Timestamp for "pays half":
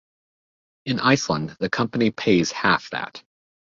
2.09-2.89